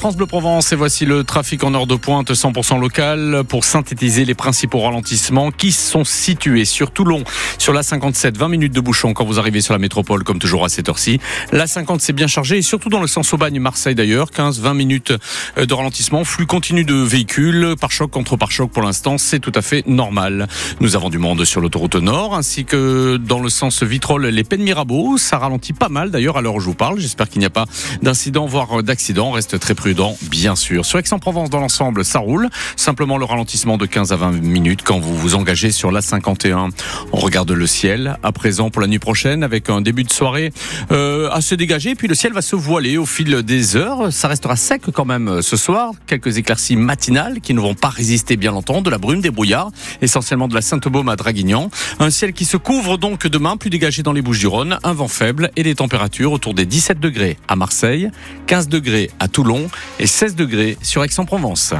[0.00, 4.24] France Bleu Provence et voici le trafic en heure de pointe 100% local pour synthétiser
[4.24, 7.22] les principaux ralentissements qui sont situés sur Toulon
[7.58, 10.64] sur la 57, 20 minutes de bouchon quand vous arrivez sur la métropole comme toujours
[10.64, 11.20] à cette heure-ci.
[11.52, 15.12] La 50 c'est bien chargé et surtout dans le sens Aubagne-Marseille d'ailleurs, 15-20 minutes
[15.58, 19.52] de ralentissement, flux continu de véhicules, par choc contre par choc pour l'instant, c'est tout
[19.54, 20.48] à fait normal.
[20.80, 24.62] Nous avons du monde sur l'autoroute nord ainsi que dans le sens Vitrolles les Pennes
[24.62, 26.98] Mirabeau, ça ralentit pas mal d'ailleurs à l'heure où je vous parle.
[26.98, 27.66] J'espère qu'il n'y a pas
[28.00, 29.89] d'incident voire d'accident, reste très prudent
[30.22, 30.84] bien sûr.
[30.84, 34.98] Sur Aix-en-Provence dans l'ensemble, ça roule, simplement le ralentissement de 15 à 20 minutes quand
[34.98, 36.68] vous vous engagez sur la 51.
[37.12, 40.52] On regarde le ciel à présent pour la nuit prochaine avec un début de soirée
[40.92, 44.12] euh, assez dégagé puis le ciel va se voiler au fil des heures.
[44.12, 47.88] Ça restera sec quand même euh, ce soir, quelques éclaircies matinales qui ne vont pas
[47.88, 49.70] résister bien longtemps, de la brume, des brouillards,
[50.02, 51.70] essentiellement de la Sainte-Baume à Draguignan.
[51.98, 55.50] Un ciel qui se couvre donc demain, plus dégagé dans les Bouches-du-Rhône, un vent faible
[55.56, 58.10] et des températures autour des 17 degrés à Marseille,
[58.46, 61.74] 15 degrés à Toulon et 16 degrés sur Aix-en-Provence.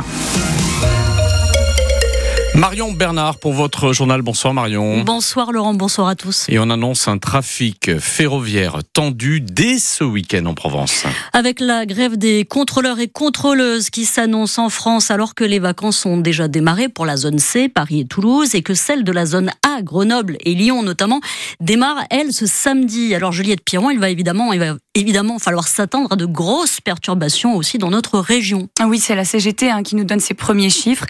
[2.61, 4.21] Marion Bernard pour votre journal.
[4.21, 5.03] Bonsoir Marion.
[5.03, 6.45] Bonsoir Laurent, bonsoir à tous.
[6.51, 11.05] Et on annonce un trafic ferroviaire tendu dès ce week-end en Provence.
[11.33, 16.05] Avec la grève des contrôleurs et contrôleuses qui s'annonce en France alors que les vacances
[16.05, 19.25] ont déjà démarré pour la zone C, Paris et Toulouse, et que celle de la
[19.25, 21.21] zone A, Grenoble et Lyon notamment,
[21.61, 23.15] démarre, elle, ce samedi.
[23.15, 27.57] Alors Juliette Piron, il va évidemment, il va évidemment falloir s'attendre à de grosses perturbations
[27.57, 28.69] aussi dans notre région.
[28.79, 31.07] Ah oui, c'est la CGT hein, qui nous donne ses premiers chiffres.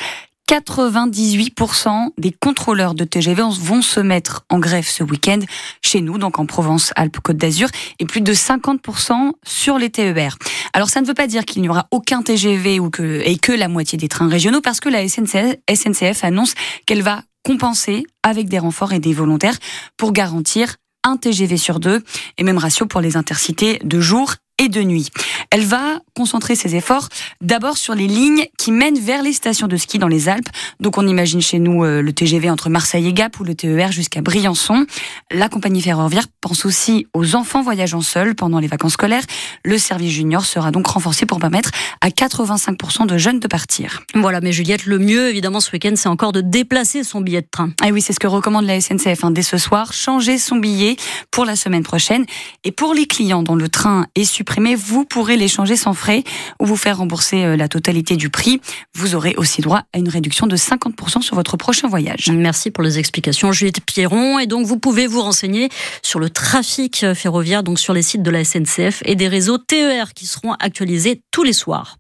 [0.51, 5.39] 98% des contrôleurs de TGV vont se mettre en grève ce week-end
[5.81, 7.69] chez nous, donc en Provence-Alpes-Côte d'Azur,
[8.01, 10.37] et plus de 50% sur les TER.
[10.73, 13.53] Alors ça ne veut pas dire qu'il n'y aura aucun TGV ou que, et que
[13.53, 18.59] la moitié des trains régionaux, parce que la SNCF, annonce qu'elle va compenser avec des
[18.59, 19.57] renforts et des volontaires
[19.97, 22.03] pour garantir un TGV sur deux,
[22.39, 25.09] et même ratio pour les intercités de jour et de nuit.
[25.51, 27.09] Elle va concentrer ses efforts
[27.41, 30.49] d'abord sur les lignes qui mènent vers les stations de ski dans les Alpes.
[30.81, 33.91] Donc on imagine chez nous euh, le TGV entre Marseille et Gap ou le TER
[33.91, 34.87] jusqu'à Briançon.
[35.31, 39.25] La compagnie ferroviaire pense aussi aux enfants voyageant seuls pendant les vacances scolaires.
[39.65, 41.71] Le service junior sera donc renforcé pour permettre
[42.03, 44.03] à 85% de jeunes de partir.
[44.15, 47.49] Voilà, mais Juliette, le mieux évidemment ce week-end, c'est encore de déplacer son billet de
[47.51, 47.71] train.
[47.83, 50.97] Ah oui, c'est ce que recommande la SNCF hein, dès ce soir, changer son billet
[51.31, 52.27] pour la semaine prochaine.
[52.63, 56.25] Et pour les clients dont le train est supprimé, vous pourrez l'échanger sans frais
[56.61, 58.61] ou vous faire rembourser euh, la totalité du prix.
[58.95, 62.31] Vous aurez aussi droit à une réduction de 50% sur votre prochain voyage.
[62.33, 64.39] Merci pour les explications, Juliette Pierron.
[64.39, 65.69] Et donc, vous pouvez vous renseigner
[66.03, 70.15] sur le trafic ferroviaire, donc sur les sites de la SNCF et des réseaux TER
[70.15, 72.00] qui seront actualisés tous les soirs.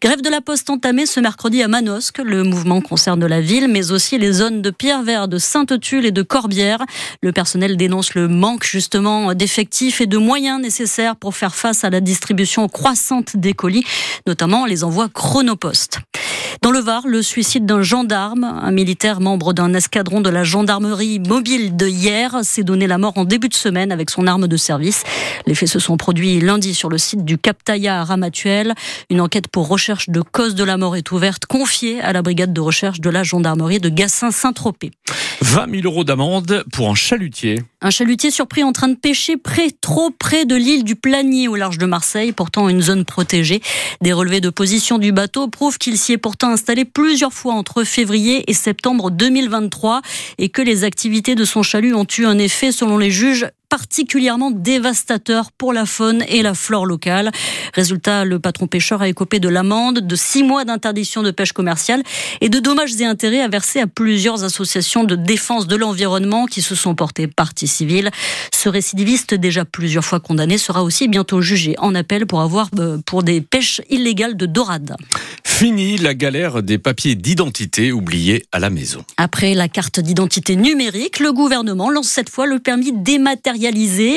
[0.00, 2.18] Grève de la Poste entamée ce mercredi à Manosque.
[2.18, 6.22] Le mouvement concerne la ville, mais aussi les zones de Pierre-Vert, de Sainte-Tulle et de
[6.22, 6.80] Corbière.
[7.22, 11.90] Le personnel dénonce le manque justement d'effectifs et de moyens nécessaires pour faire face à
[11.90, 13.84] la distribution croissante des colis,
[14.26, 15.98] notamment les envois chronopost.
[16.62, 21.18] Dans le Var, le suicide d'un gendarme, un militaire membre d'un escadron de la gendarmerie
[21.20, 24.56] mobile de hier, s'est donné la mort en début de semaine avec son arme de
[24.56, 25.04] service.
[25.46, 28.74] Les faits se sont produits lundi sur le site du Captaya à Ramatuel.
[29.10, 32.52] Une enquête pour recherche de cause de la mort est ouverte, confiée à la brigade
[32.52, 34.90] de recherche de la gendarmerie de Gassin-Saint-Tropez.
[35.40, 37.62] 20 000 euros d'amende pour un chalutier.
[37.80, 41.54] Un chalutier surpris en train de pêcher près, trop près de l'île du Planier au
[41.54, 43.62] large de Marseille, pourtant une zone protégée.
[44.00, 47.84] Des relevés de position du bateau prouvent qu'il s'y est pourtant installé plusieurs fois entre
[47.84, 50.02] février et septembre 2023
[50.38, 54.50] et que les activités de son chalut ont eu un effet, selon les juges, particulièrement
[54.50, 57.30] dévastateur pour la faune et la flore locale.
[57.74, 62.02] Résultat, le patron pêcheur a écopé de l'amende, de six mois d'interdiction de pêche commerciale
[62.40, 66.62] et de dommages et intérêts à verser à plusieurs associations de défense de l'environnement qui
[66.62, 68.10] se sont portées partie civile.
[68.54, 72.98] Ce récidiviste, déjà plusieurs fois condamné, sera aussi bientôt jugé en appel pour avoir euh,
[73.04, 74.96] pour des pêches illégales de dorade.
[75.44, 79.04] Fini la galère des papiers d'identité oubliés à la maison.
[79.16, 83.57] Après la carte d'identité numérique, le gouvernement lance cette fois le permis dématérialisé,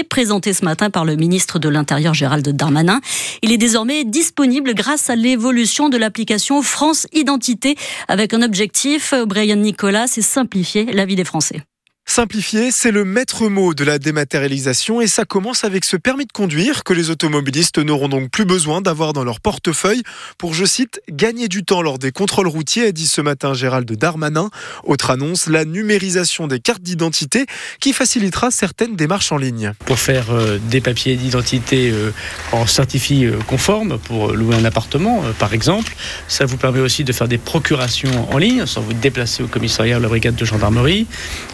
[0.09, 3.01] présenté ce matin par le ministre de l'Intérieur Gérald Darmanin.
[3.41, 7.75] Il est désormais disponible grâce à l'évolution de l'application France Identité,
[8.07, 11.63] avec un objectif, Brian Nicolas, c'est simplifier la vie des Français.
[12.11, 16.33] Simplifier, c'est le maître mot de la dématérialisation et ça commence avec ce permis de
[16.33, 20.03] conduire que les automobilistes n'auront donc plus besoin d'avoir dans leur portefeuille
[20.37, 23.89] pour, je cite, gagner du temps lors des contrôles routiers, a dit ce matin Gérald
[23.89, 24.49] Darmanin.
[24.83, 27.45] Autre annonce, la numérisation des cartes d'identité
[27.79, 29.71] qui facilitera certaines démarches en ligne.
[29.85, 32.11] Pour faire euh, des papiers d'identité euh,
[32.51, 35.95] en certifié euh, conforme, pour louer un appartement par exemple,
[36.27, 39.95] ça vous permet aussi de faire des procurations en ligne sans vous déplacer au commissariat
[39.95, 41.07] ou à la brigade de gendarmerie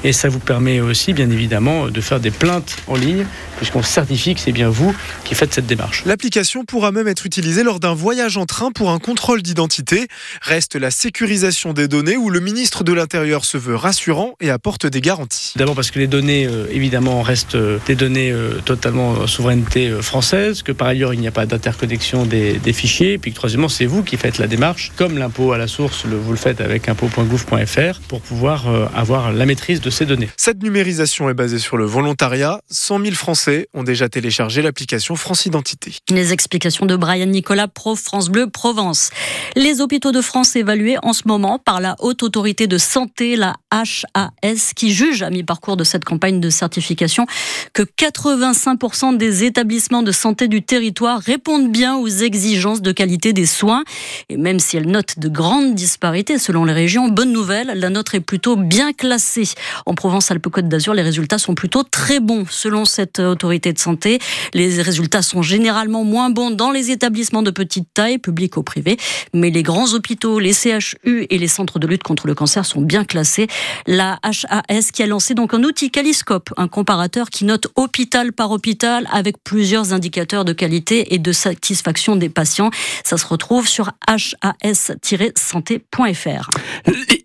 [0.04, 3.26] et ça vous permet aussi, bien évidemment, de faire des plaintes en ligne,
[3.58, 4.96] puisqu'on certifie que c'est bien vous
[5.26, 6.04] qui faites cette démarche.
[6.06, 10.08] L'application pourra même être utilisée lors d'un voyage en train pour un contrôle d'identité.
[10.42, 14.86] Reste la sécurisation des données où le ministre de l'Intérieur se veut rassurant et apporte
[14.86, 15.54] des garanties.
[15.58, 20.64] D'abord parce que les données, euh, évidemment, restent euh, des données euh, totalement souveraineté française,
[20.64, 23.86] que par ailleurs il n'y a pas d'interconnexion des, des, fichiers, puis que troisièmement c'est
[23.86, 26.88] vous qui faites la démarche, comme l'impôt à la source, le, vous le faites avec
[26.88, 28.66] impôt.gouv.fr, pour pouvoir
[28.96, 30.27] avoir la maîtrise de ces données.
[30.36, 32.62] Cette numérisation est basée sur le volontariat.
[32.70, 35.98] 100 000 Français ont déjà téléchargé l'application France Identité.
[36.10, 39.12] Les explications de Brian Nicolas, pro France Bleu Provence.
[39.56, 43.56] Les hôpitaux de France évalués en ce moment par la Haute Autorité de Santé, la
[43.72, 47.26] HAS, qui juge à mi-parcours de cette campagne de certification
[47.74, 53.46] que 85% des établissements de santé du territoire répondent bien aux exigences de qualité des
[53.46, 53.84] soins.
[54.30, 58.14] Et même si elle note de grandes disparités selon les régions, bonne nouvelle, la note
[58.14, 59.48] est plutôt bien classée.
[59.86, 64.18] En Provence-Alpes-Côte d'Azur, les résultats sont plutôt très bons selon cette autorité de santé.
[64.56, 68.98] Les résultats sont généralement moins bons dans les établissements de petite taille, publics ou privés,
[69.36, 72.82] mais les grands hôpitaux, les CHU et les centres de lutte contre le cancer sont
[72.82, 73.46] bien classés.
[73.86, 78.50] La HAS qui a lancé donc un outil Caliscope, un comparateur qui note hôpital par
[78.50, 82.72] hôpital avec plusieurs indicateurs de qualité et de satisfaction des patients.
[83.04, 84.90] Ça se retrouve sur has-santé.fr.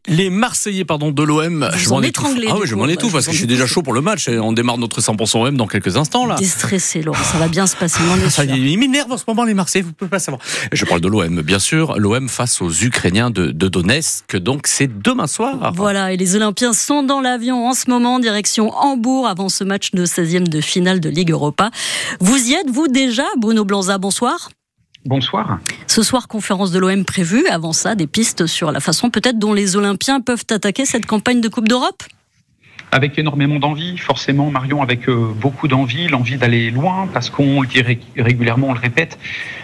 [0.08, 2.36] Les Marseillais pardon, de l'OM, je m'en étouffe.
[2.48, 4.28] Ah oui, je m'en étouffe parce que je suis déjà chaud pour le match.
[4.28, 6.26] On démarre notre 100% OM dans quelques instants.
[6.26, 6.34] là.
[6.34, 8.00] Déstressé, Laurent, ça va bien se passer.
[8.28, 10.42] Ça, il m'énerve en ce moment les Marseillais, vous pouvez pas savoir.
[10.72, 11.98] Je parle de l'OM, bien sûr.
[11.98, 15.72] L'OM face aux Ukrainiens de, de Donetsk, donc c'est demain soir.
[15.74, 19.92] Voilà, et les Olympiens sont dans l'avion en ce moment, direction Hambourg, avant ce match
[19.92, 21.70] de 16e de finale de Ligue Europa.
[22.20, 24.50] Vous y êtes, vous déjà, Bruno Blanza, bonsoir.
[25.04, 25.58] Bonsoir.
[25.86, 27.46] Ce soir, conférence de l'OM prévue.
[27.48, 31.40] Avant ça, des pistes sur la façon peut-être dont les Olympiens peuvent attaquer cette campagne
[31.40, 32.02] de Coupe d'Europe?
[32.92, 37.66] Avec énormément d'envie, forcément Marion avec euh, beaucoup d'envie, l'envie d'aller loin, parce qu'on le
[37.66, 37.82] dit
[38.18, 39.18] régulièrement, on le répète,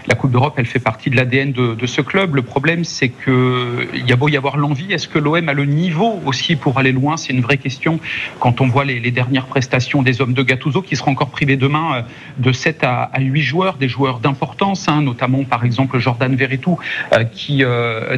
[0.06, 2.34] la Coupe d'Europe, elle fait partie de l'ADN de, ce club.
[2.34, 5.52] Le problème, c'est que il y a beau y avoir l'envie, est-ce que l'OM a
[5.52, 7.18] le niveau aussi pour aller loin?
[7.18, 8.00] C'est une vraie question.
[8.40, 11.96] Quand on voit les, dernières prestations des hommes de Gattuso, qui seront encore privés demain
[11.96, 12.02] euh,
[12.38, 16.78] de 7 à, à 8 joueurs, des joueurs d'importance, hein, notamment par exemple Jordan Verretou,
[17.12, 17.62] euh, qui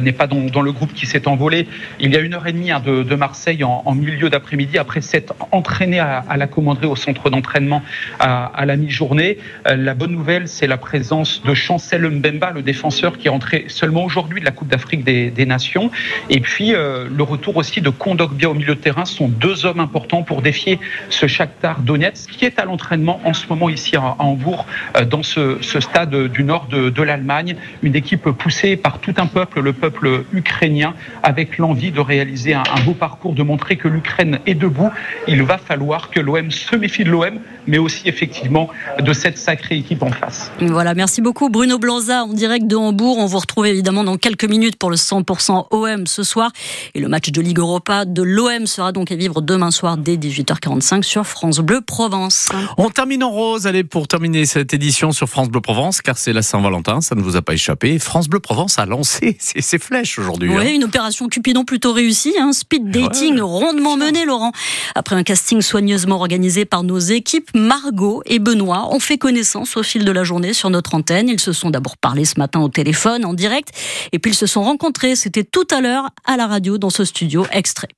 [0.01, 1.67] n'est pas dans, le groupe qui s'est envolé
[1.99, 4.77] il y a une heure et demie hein, de, de, Marseille en, en milieu d'après-midi
[4.77, 7.81] après s'être entraîné à, la commanderie au centre d'entraînement
[8.19, 9.37] à, la mi-journée.
[9.67, 13.65] Euh, la bonne nouvelle, c'est la présence de Chancel Mbemba, le défenseur qui est rentré
[13.67, 15.89] seulement aujourd'hui de la Coupe d'Afrique des, Nations.
[16.29, 19.79] Et puis euh, le retour aussi de Kondogbia au milieu de terrain sont deux hommes
[19.79, 24.15] importants pour défier ce Shakhtar Donetsk qui est à l'entraînement en ce moment ici à,
[24.19, 24.67] Hambourg,
[24.97, 27.55] euh, dans ce, stade du nord de, de l'Allemagne.
[27.81, 30.93] Une équipe poussée par tout un peuple, le peuple ukrainien,
[31.23, 34.90] avec l'envie de réaliser un, un beau parcours, de montrer que l'Ukraine est debout
[35.27, 39.77] il va falloir que l'OM se méfie de l'OM, mais aussi effectivement de cette sacrée
[39.77, 40.51] équipe en face.
[40.59, 43.17] Voilà, merci beaucoup Bruno Blanza en direct de Hambourg.
[43.17, 46.51] On vous retrouve évidemment dans quelques minutes pour le 100% OM ce soir.
[46.95, 50.15] Et le match de Ligue Europa de l'OM sera donc à vivre demain soir dès
[50.15, 52.49] 18h45 sur France Bleu Provence.
[52.77, 56.33] On termine en rose, allez, pour terminer cette édition sur France Bleu Provence, car c'est
[56.33, 57.99] la Saint-Valentin, ça ne vous a pas échappé.
[57.99, 60.49] France Bleu Provence a lancé ses, ses flèches aujourd'hui.
[60.49, 60.73] Oui, hein.
[60.73, 62.53] une opération Cupidon plutôt réussie, hein.
[62.53, 64.51] speed dating ouais, rondement mené, Laurent.
[64.95, 69.83] Après un casting soigneusement organisé par nos équipes, Margot et Benoît ont fait connaissance au
[69.83, 71.29] fil de la journée sur notre antenne.
[71.29, 73.69] Ils se sont d'abord parlé ce matin au téléphone, en direct,
[74.11, 75.15] et puis ils se sont rencontrés.
[75.15, 77.89] C'était tout à l'heure à la radio dans ce studio extrait.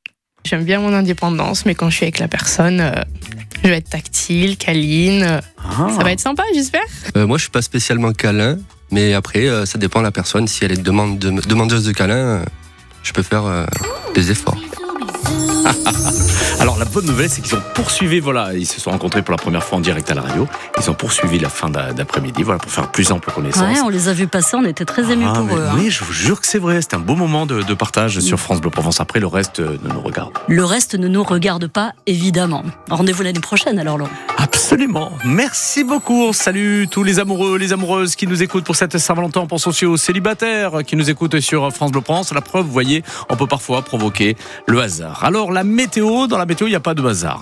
[0.46, 2.91] J'aime bien mon indépendance, mais quand je suis avec la personne, euh,
[3.63, 5.39] je vais être tactile, câline.
[5.58, 5.88] Ah.
[5.96, 6.81] Ça va être sympa, j'espère.
[7.15, 8.58] Euh, moi, je suis pas spécialement câlin,
[8.91, 10.48] mais après, euh, ça dépend de la personne.
[10.48, 12.43] Si elle est demande de, demandeuse de câlin,
[13.03, 13.67] je peux faire
[14.15, 14.58] des efforts.
[16.60, 19.38] Alors la bonne nouvelle, c'est qu'ils ont poursuivi, voilà, ils se sont rencontrés pour la
[19.38, 20.48] première fois en direct à la radio.
[20.79, 23.63] Ils ont poursuivi la fin d'après-midi, voilà, pour faire plus ample connaissance.
[23.63, 25.65] Ouais, on les a vus passer, on était très émus ah, pour eux.
[25.75, 25.89] Oui, hein.
[25.89, 26.82] je vous jure que c'est vrai.
[26.82, 29.01] C'était un beau moment de, de partage sur France Bleu Provence.
[29.01, 30.32] Après, le reste euh, ne nous regarde.
[30.48, 32.63] Le reste ne nous regarde pas, évidemment.
[32.89, 34.12] Rendez-vous l'année prochaine, alors Laurent.
[34.38, 35.12] Absolument.
[35.25, 36.25] Merci beaucoup.
[36.25, 39.41] On salue tous les amoureux, les amoureuses qui nous écoutent pour cette Saint-Valentin.
[39.41, 42.34] On pense aussi aux célibataires qui nous écoutent sur France Bleu Provence.
[42.34, 44.36] La preuve, vous voyez, on peut parfois provoquer
[44.67, 45.24] le hasard.
[45.24, 47.38] Alors météo, dans la météo, il n'y a pas de hasard.
[47.38, 47.41] Hein.